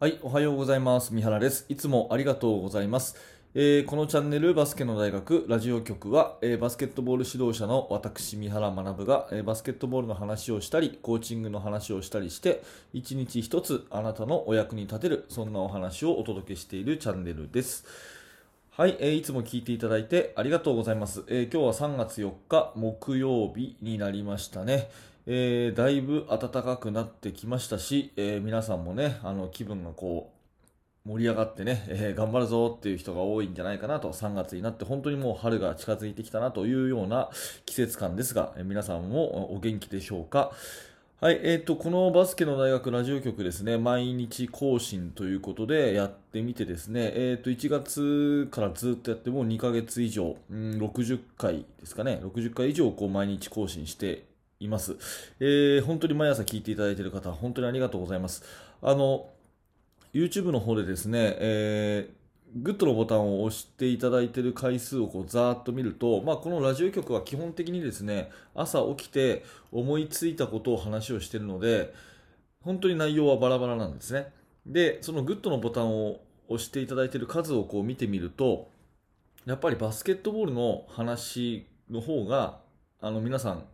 [0.00, 1.12] はい、おはようございます。
[1.12, 1.66] 三原です。
[1.68, 3.16] いつもありがとうございます。
[3.56, 17.84] えーこのチャンネルバスケの大学ラジオ局は、えーバスケットボール指導者の私三原学が、えーバスケットボールの話をしたりコーチングの話をしたりして一日一つあなたのお役に立てるそんなお話をお届けしているチャンネルです。
[18.70, 21.24] はい、えーいつも聞いていただいてありがとうございます。
[21.26, 24.90] えー今日は3月4日木曜日になりましたね。
[25.30, 30.32] えーだいぶ暖かくなってきましたし、えー皆さんもね、あの気分がこ
[31.04, 37.28] う盛り上がってね、えー頑張るぞっていう人が多いんじゃないかなと、3月になって本当にもう春が近づいてきたなというような
[37.66, 40.50] 季節感ですが、え皆さんもお元気でしょうか？
[41.20, 54.24] はい、えっ、と、このバスケの大学ラジオ局ですね、毎日更新ということでやってみてですね、えっ、と、1月からずっとやってもう2ヶ月以上、うん、60回ですかね、60回以上こう毎日更新して
[54.60, 54.96] います。
[55.40, 58.42] えー本当に毎朝聞いていただいている方、本当にありがとうございます。
[58.82, 59.30] あの、
[60.12, 62.18] YouTube の方でですね、えー
[62.54, 71.92] グッドのボタンを押していただいている回数をこうざーっと見ると、まあ、このラジオ局は基本的にですね、朝起きて思いついたことを話をしているので、
[72.62, 74.32] 本当に内容はバラバラなんですね。
[74.66, 78.70] で、そのグッドのボタンを押していただいている数をこう見てみると、
[79.44, 82.60] やっぱりバスケットボールの話の方が、
[83.00, 83.64] あの皆さん、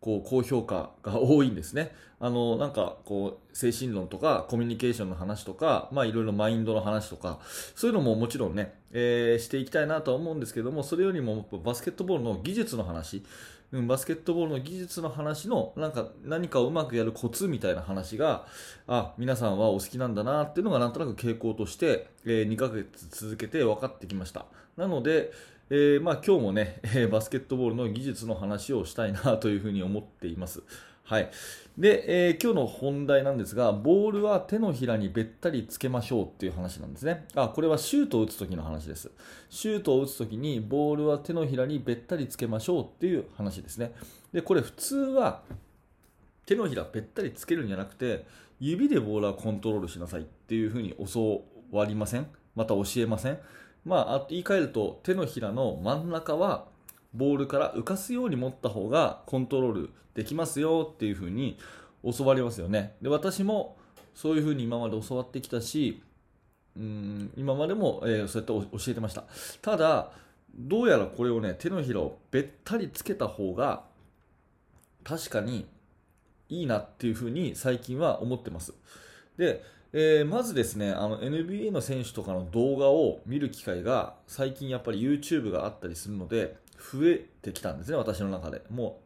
[0.00, 1.92] こう高評価が多いんですね。
[2.22, 7.38] あのなんかこう精神論とかコミュニケーションの話とか、まあいろいろマインドの話とか、
[7.74, 13.24] そういうのももちろんね、えーしていきたいなとは思うんですけども、それよりもバスケットボールの技術の話、
[13.72, 18.46] うん、バスケットボールの技術の話のなんか何かをうまくやるコツみたいな話が、
[18.86, 24.44] あ、皆さんはお好きなんだなっていうのがなんとなく傾向として、え2ヶ月続けて分かってきました。
[24.76, 25.32] なので、
[25.72, 30.64] えーまあ、今日もね、 えーバスケットボールの技術の話をしたいなというふうに思っています。
[31.04, 31.30] はい。
[31.78, 37.24] で、えー今日の本題なんですが、ボールは手のひらにべったりつけましょうっていう話なんですね。
[37.36, 39.12] あ、これはシュートを打つ時の話です。
[39.48, 43.92] シュートを打つ時にボールは手のひらにべったりつけましょうっていう話ですね。
[44.32, 45.42] で、これ普通は
[46.46, 48.26] 手のひらべったりつけるんじゃなくて、
[48.58, 52.26] 指でボールはコントロールしなさいっていうふうに教わりません？
[52.56, 53.38] また教えません？
[53.84, 56.66] まあ、言い換えると手のひらの真ん中は
[57.14, 61.58] ボールから浮かすように持った方がコントロールできますよっていうふうに
[62.04, 62.94] 教わりますよね。
[63.02, 63.76] で私も
[64.14, 66.02] そういうふうに今まで教わってきたし
[66.76, 69.24] うん今までも、えーそうやって教えてました。
[69.60, 70.12] ただ
[70.54, 73.84] どうやらこれをね手のひらをべったりつけた方が
[75.04, 75.66] 確かに
[76.48, 78.74] いいなっていうふうに最近は思ってます。
[79.40, 79.64] で、
[79.94, 88.62] えーまずですねあの NBA の選手とかの動画を見る機会が最近やっぱり YouTube があったりするので増えてきたんですね、私の中で。
[88.70, 89.00] も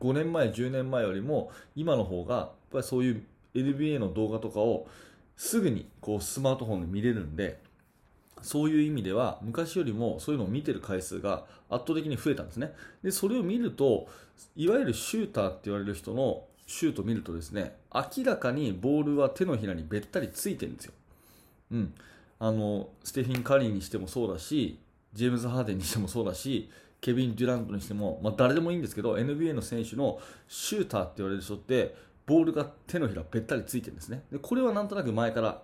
[0.00, 3.22] う5年前、10年前よりも今の方がやっぱりそういう
[3.54, 4.86] NBA の動画とかを
[5.36, 7.60] すぐにこうスマートフォンで見れるんで
[8.42, 12.72] そういう意味では昔よりもそういうのを見てる回数が圧倒的に増えたんですね。
[13.02, 14.08] で、それを見ると、
[14.56, 20.92] いわゆるシューターって言われる人のシュート見るとですね、明らかにボールは手のひらにべったりついてるんですよ。
[21.72, 21.94] うん。
[22.38, 24.78] あの、ステフィン・カリーにしてもそうだし、
[25.12, 26.70] ジェームズ・ハーデンにしてもそうだし、
[27.00, 34.22] ケビン・デュラントにしても、まあ、誰でもいいんですけど、NBA の選手のシューターって言われる人って、ボールが手のひらべったりついてるんですね。
[34.30, 35.62] で、これはなんとなく前から、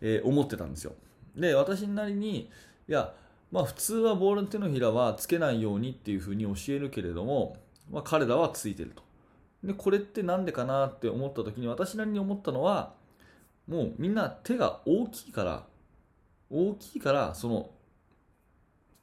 [0.00, 0.94] えー思ってたんですよ。
[1.36, 2.48] で、私なりに、
[2.88, 3.12] いや、
[3.52, 7.58] まあ普通はボールの手のひらはつけないようにっていうふうに教えるけれども、
[7.90, 9.07] まあ彼らはついてると。
[9.64, 12.94] で、これってなんでかなって思った時に私なりに思ったのは、
[13.66, 15.66] もうみんな手が大きいから、
[16.50, 17.70] 大きいから、その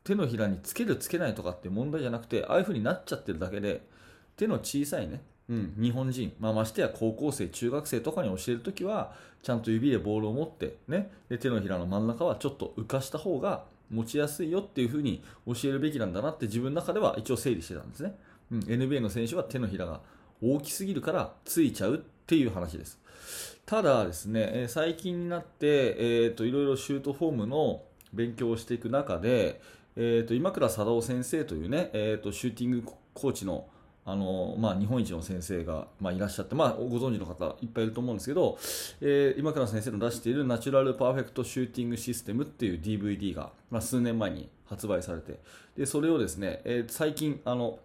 [0.04, 3.86] 手のひらにつけるつけないとかって問題じゃなくて、ああいうふうになっちゃってるだけで、
[4.38, 18.16] 手の小さいね、うん、日本人、まあ、ましてや高校生、中学生とかに教えるときは、ちゃんと指でボールを持って、ね、で手のひらの真ん中はちょっと浮かした方が持ちやすいよっていうふうに教えるべきなんだなって自分の中では一応整理してたんですね。
[18.52, 20.02] うん、NBA の選手は手のひらが
[20.42, 23.00] 大きすぎるからついちゃうっていう話です。
[23.66, 27.82] ただですね、最近になって、えー、といろいろシュートフォームの
[28.14, 29.60] 勉強をしていく中で、
[29.96, 32.84] えー、と今倉貞夫先生というね、えー、とシューティング
[33.14, 33.68] コーチの
[34.08, 38.60] あのまあ、日本一の先生が、まあ、いらっしゃって、まあ、ご存知の方いっぱいいると思うんですけど、
[39.02, 45.40] えー今倉先生の出しているナチュラルパーフェクトシューティングシステムっていう DVD が、まあ、数年前に発売されて
[45.76, 47.80] でそれをですね、えー最近あの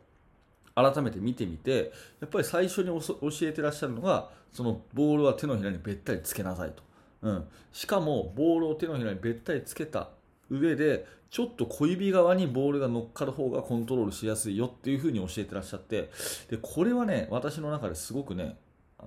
[0.82, 6.82] 改めて見てみてやっぱり最初に教えてらっしゃるのがそのボールは手のひらにべったりつけなさいと、
[7.22, 10.08] うん、しかもボールを手のひらにべったりつけた
[10.50, 16.10] 上でちょっと小指側にボールが乗っかる方がコントロールしやすいよっていう風に教えてらっしゃって
[16.50, 18.56] でこれはね私の中ですごくね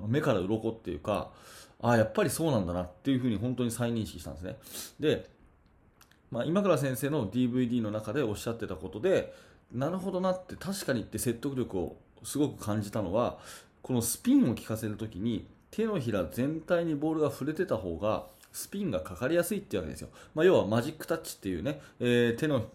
[0.08, 1.32] 目から鱗っていうか
[1.82, 4.56] ああやっぱりそうなんだなっていうふうに本当に再認識したんですね。
[5.02, 5.30] で、
[6.32, 9.34] まあ、今倉先生の DVD の中でおっしゃってたことで
[9.74, 13.40] なるほどなって確かにって説得力をすごく感じたのは
[13.82, 22.68] このスピンを効かせるときに手のひら全体にボールが触れてた方がスピンがかかりやすいっていうわけですよ、まあ、要はマジックタッチっていうね、えー、手の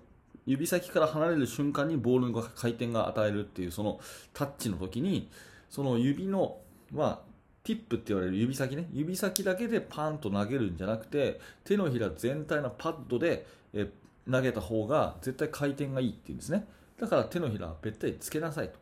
[0.45, 4.01] 指先から離れる瞬間にボールの回転が与えるっていうその
[4.35, 5.31] タッチの時に
[5.71, 6.59] その指の、
[6.91, 7.19] まあ、
[7.63, 8.89] ティップって言われる指先ね。
[8.93, 13.91] 指先だけでパーンと投げるんじゃなくて手のひら全体のパッドで、え
[14.31, 16.67] 投げた方が絶対回転がいいっていうんですね。
[17.01, 18.75] だから手のひらはべったりつけなさいと、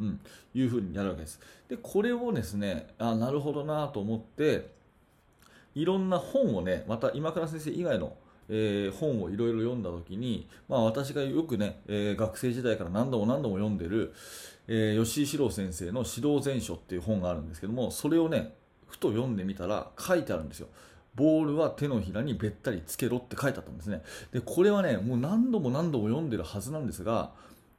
[0.00, 0.20] うん、
[0.54, 4.72] いうふうにやるわけですでこれをですねあなるほどなと思って
[5.74, 8.16] いろんな本をねまた今倉先生以外の
[8.46, 14.12] えー、本をいろいろ読んだ時に、まあ、私がよくね、えー、学生時代から何度も何度も読んでる、
[14.68, 18.54] えー、吉井史郎先生の「指導全書」っていう本があるんですけどもそれをね
[18.86, 20.68] ふと読んでみたら書いてあるんですよ。
[21.14, 24.02] ボールは手のひらにべったりつけろって書いてあったんですね。
[24.32, 27.32] で、これはね、もう何度も何度も読んでるはずなんですが、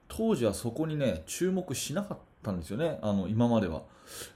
[0.08, 3.82] 当時はそこにね、注目しなかったんですよね、あの、今までは。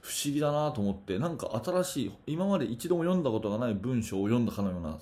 [0.00, 4.98] 不思議だなと思って、なんか新しい、今まで一度も読んだことがない文章を読んだかのような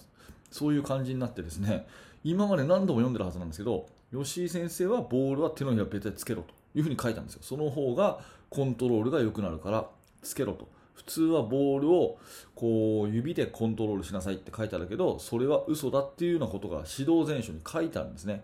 [0.50, 1.86] そういう感じになってですね。
[2.24, 6.58] 今まで何度も読んでるはずなんですけど吉井先生はボールは手のひらべたつけろと。
[6.74, 7.40] いうふうに書いたんですよ。
[7.42, 8.20] その方が
[8.50, 9.88] コントロールが良くなるから
[10.22, 10.68] つけろと。
[10.94, 12.18] 普通はボールを
[12.54, 18.42] こう指でコントロールしなさいって書いてあるけどそれは嘘だっていうようなことが指導前書に書いてあるんですね。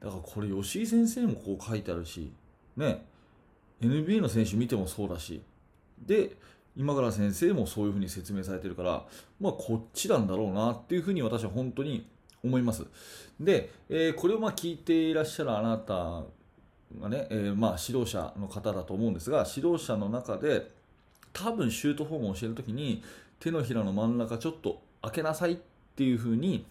[0.00, 2.32] だからこれ吉井先生もこう書いてあるし
[2.76, 3.04] ね
[3.80, 5.42] NBA の選手見てもそうだし
[6.06, 6.32] で
[6.76, 9.04] 今から先生もそういうふうに説明されてるから、
[9.40, 12.06] まあ、こっちなんだろうなっていうふうに私は本当に
[12.44, 12.86] 思います。
[13.40, 15.94] で、えー、これをまあ聞いていらっしゃるあなた
[17.00, 20.70] がね、えー、まあ指導者の方だと思うんですが、指導者の中で
[21.32, 23.02] 多分シュートフォームを教えるときに
[23.40, 25.56] 手のひらの真ん中ちょっと開けなさいっ
[25.96, 26.64] ていうふうに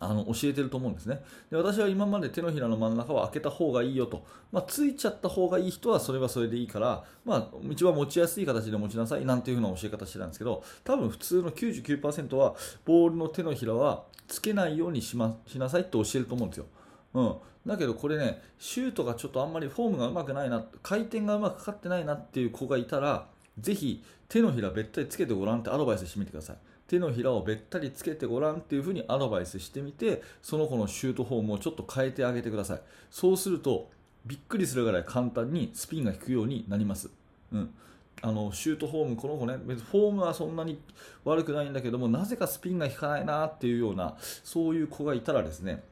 [0.00, 1.20] あの教えてると思うんですね。
[1.50, 12.54] で私は今まで手のひらの真ん中は開けた方がいいよと、まあ、ついちゃった方がいい人はそれはそれでいいから、まあ、一番持ちやすい形で持ちなさいなんていう風な教え方してたんですけど多分普通の99%は
[12.84, 16.66] ボールの手のひらはつけないようにし,、ま、しなさいって教えると思うんですよ、
[17.14, 17.36] うん、
[17.66, 23.26] だけどこれねシュートがちょっとあんまりフォームがうまくないな回転がうまくかかってないなっていう子がいたら
[23.58, 26.56] ぜひ手のひらべったりつけてごらんってアドバイスしてみてください。
[26.88, 32.80] 手のひらをべったりつけてごらんっていうふうにアドバイスしてみてその子のシュートフォームをちょっと変えてあげてください。
[33.10, 33.90] そうすると
[34.26, 37.08] びっくりするぐらい簡単にスピンが引くようになります、
[37.52, 37.70] うん、
[38.20, 40.80] あのシュートフォームこの子ね別にフォームはそんなに
[41.24, 45.82] 悪くないんだけどもなぜかスピンが引かないなっていうようなそういう子がいたらですね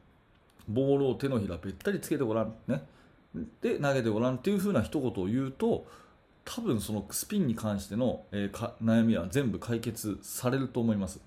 [0.67, 2.83] ボールを手のひらべったりつけてごらんね。
[3.61, 5.85] で投げてごらんっていう風な一言を言うと
[6.47, 11.19] 多分そのスピンに関しての、えー、悩みは全部解決されると思います。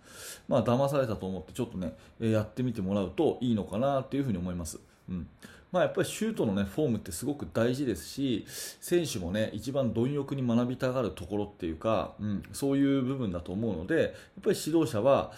[0.48, 4.80] まあ騙されたと思ってちょっとね、えー、やってみてもらうといいのかなっていうふうに思います。
[5.10, 5.28] うん
[5.72, 8.44] まあ、やっぱりシュートの、ね、フォームってすごく大事ですし
[8.80, 14.10] 選手も、ね、一番貪欲に学びたがるところっていうか、うん、そういう部分だと思うのでやっ
[14.42, 15.30] ぱり指導者は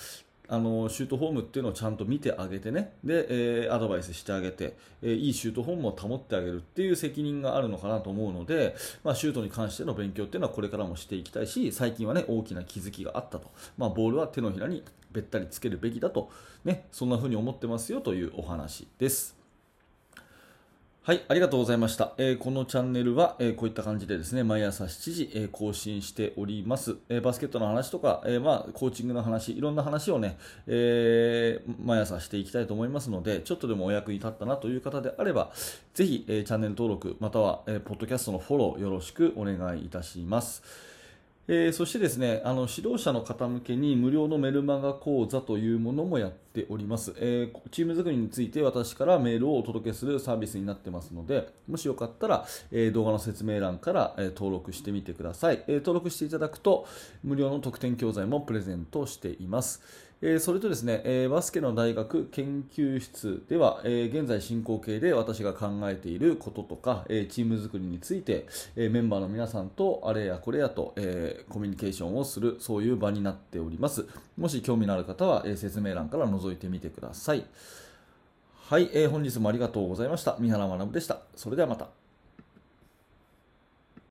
[0.53, 2.93] あのシュートフォームっていうのをちゃんと見てあげてね。
[3.03, 3.27] で、
[3.65, 16.31] えー、アドバイスしてあげて、えー、いいシュートフォームを保ってあげるっていう責任があるのかなと思うので、まあ、シュートに関しての勉強っていうのはこれからもしていきたいし最近はね大きな気づきがあったと、まあ、ボールは手のひらにべったりつけるべきだと、
[16.67, 19.42] ね、そんな風に思ってますよというお話です。
[21.05, 22.13] はい、ありがとうございました。
[22.17, 26.95] えー、このチャンネルは、えー、こういった感じでですね、毎朝7時、えー、更新しております。
[27.09, 35.51] えバスケットの話とか、えまあ、コーチングの話、いろんな話をね、え毎朝していきたいと思いますので、ちょっとでもお役に立ったなという方であれば、
[35.93, 40.63] ぜひ、えチャンネル登録、または、えポッドキャストのフォローよろしくお願いいたします。
[41.55, 56.87] えー、そしてですねあの指導者の方向けに無料のメルマガ講座というものもやっております、えー、チーム作りについて私からメールをお届けするサービスになってますのでもしよかったら、えー、動画の説明欄から、え登録してみてください、え登録していただくと
[57.23, 59.83] 無料の特典教材もプレゼントしています。
[60.25, 74.07] えそれとですね、えバスケの大学研究室では、え現在進行形で私が考えていることとか、えチーム作りについて、えメンバーの皆さんとあれやこれやと、えコミュニケーションをする、そういう場になっております。
[74.39, 77.45] もし興味のある方は、え説明欄から覗いてみてください。
[78.69, 80.37] はい、え本日もありがとうございました。
[80.39, 81.19] 三原学でした。
[81.35, 82.02] それではまた。